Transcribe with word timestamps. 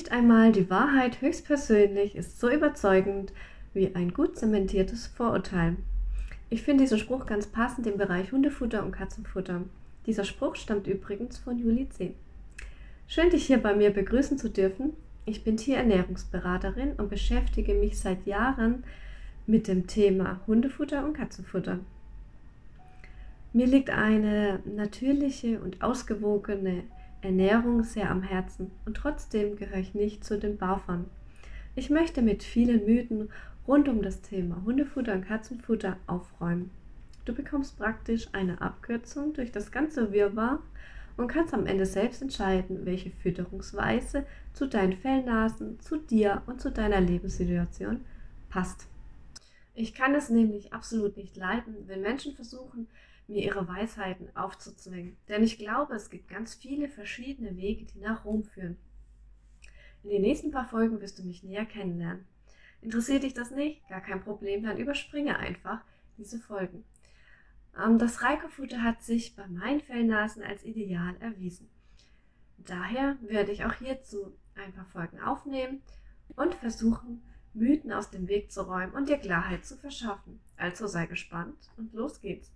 Nicht 0.00 0.12
einmal 0.12 0.50
die 0.50 0.70
Wahrheit 0.70 1.20
höchstpersönlich 1.20 2.16
ist 2.16 2.40
so 2.40 2.48
überzeugend 2.48 3.34
wie 3.74 3.94
ein 3.94 4.14
gut 4.14 4.34
zementiertes 4.38 5.06
Vorurteil. 5.06 5.76
Ich 6.48 6.62
finde 6.62 6.84
diesen 6.84 6.98
Spruch 6.98 7.26
ganz 7.26 7.46
passend 7.46 7.86
im 7.86 7.98
Bereich 7.98 8.32
Hundefutter 8.32 8.82
und 8.82 8.92
Katzenfutter. 8.92 9.60
Dieser 10.06 10.24
Spruch 10.24 10.56
stammt 10.56 10.86
übrigens 10.86 11.36
von 11.36 11.58
Juli 11.58 11.86
C. 11.90 12.14
Schön, 13.08 13.28
dich 13.28 13.46
hier 13.46 13.58
bei 13.58 13.74
mir 13.74 13.90
begrüßen 13.90 14.38
zu 14.38 14.48
dürfen. 14.48 14.94
Ich 15.26 15.44
bin 15.44 15.58
Tierernährungsberaterin 15.58 16.94
und 16.94 17.10
beschäftige 17.10 17.74
mich 17.74 18.00
seit 18.00 18.24
Jahren 18.26 18.84
mit 19.46 19.68
dem 19.68 19.86
Thema 19.86 20.40
Hundefutter 20.46 21.04
und 21.04 21.12
Katzenfutter. 21.12 21.78
Mir 23.52 23.66
liegt 23.66 23.90
eine 23.90 24.60
natürliche 24.64 25.60
und 25.60 25.82
ausgewogene 25.82 26.84
Ernährung 27.22 27.82
sehr 27.82 28.10
am 28.10 28.22
Herzen 28.22 28.70
und 28.86 28.96
trotzdem 28.96 29.56
gehöre 29.56 29.78
ich 29.78 29.94
nicht 29.94 30.24
zu 30.24 30.38
den 30.38 30.56
Baufern. 30.56 31.06
Ich 31.74 31.90
möchte 31.90 32.22
mit 32.22 32.42
vielen 32.42 32.84
Mythen 32.84 33.30
rund 33.68 33.88
um 33.88 34.02
das 34.02 34.22
Thema 34.22 34.62
Hundefutter 34.64 35.12
und 35.12 35.26
Katzenfutter 35.26 35.96
aufräumen. 36.06 36.70
Du 37.24 37.34
bekommst 37.34 37.78
praktisch 37.78 38.28
eine 38.32 38.60
Abkürzung 38.60 39.34
durch 39.34 39.52
das 39.52 39.70
ganze 39.70 40.12
Wirrwarr 40.12 40.60
und 41.16 41.28
kannst 41.28 41.52
am 41.52 41.66
Ende 41.66 41.86
selbst 41.86 42.22
entscheiden, 42.22 42.86
welche 42.86 43.10
Fütterungsweise 43.10 44.24
zu 44.52 44.66
deinen 44.66 44.94
Fellnasen, 44.94 45.78
zu 45.80 45.98
dir 45.98 46.42
und 46.46 46.60
zu 46.60 46.70
deiner 46.70 47.00
Lebenssituation 47.00 48.00
passt. 48.48 48.86
Ich 49.74 49.94
kann 49.94 50.14
es 50.14 50.30
nämlich 50.30 50.72
absolut 50.72 51.16
nicht 51.16 51.36
leiden, 51.36 51.74
wenn 51.86 52.00
Menschen 52.00 52.34
versuchen, 52.34 52.88
mir 53.30 53.42
ihre 53.44 53.66
Weisheiten 53.66 54.34
aufzuzwingen. 54.36 55.16
Denn 55.28 55.42
ich 55.42 55.56
glaube, 55.56 55.94
es 55.94 56.10
gibt 56.10 56.28
ganz 56.28 56.54
viele 56.54 56.88
verschiedene 56.88 57.56
Wege, 57.56 57.84
die 57.84 58.00
nach 58.00 58.24
Rom 58.24 58.44
führen. 58.44 58.76
In 60.02 60.10
den 60.10 60.22
nächsten 60.22 60.50
paar 60.50 60.68
Folgen 60.68 61.00
wirst 61.00 61.18
du 61.18 61.22
mich 61.22 61.42
näher 61.42 61.64
kennenlernen. 61.64 62.26
Interessiert 62.82 63.22
dich 63.22 63.34
das 63.34 63.50
nicht? 63.50 63.86
Gar 63.88 64.00
kein 64.00 64.22
Problem, 64.22 64.62
dann 64.62 64.78
überspringe 64.78 65.38
einfach 65.38 65.82
diese 66.16 66.38
Folgen. 66.38 66.84
Ähm, 67.78 67.98
das 67.98 68.22
Reikofutter 68.22 68.82
hat 68.82 69.02
sich 69.02 69.36
bei 69.36 69.46
meinen 69.46 69.80
Fellnasen 69.80 70.42
als 70.42 70.64
ideal 70.64 71.16
erwiesen. 71.20 71.68
Daher 72.58 73.16
werde 73.22 73.52
ich 73.52 73.64
auch 73.64 73.74
hierzu 73.74 74.36
ein 74.54 74.72
paar 74.72 74.86
Folgen 74.86 75.20
aufnehmen 75.20 75.82
und 76.36 76.54
versuchen, 76.54 77.22
Mythen 77.52 77.92
aus 77.92 78.10
dem 78.10 78.28
Weg 78.28 78.52
zu 78.52 78.62
räumen 78.62 78.92
und 78.92 79.08
dir 79.08 79.18
Klarheit 79.18 79.64
zu 79.64 79.76
verschaffen. 79.76 80.40
Also 80.56 80.86
sei 80.86 81.06
gespannt 81.06 81.58
und 81.76 81.92
los 81.92 82.20
geht's. 82.20 82.52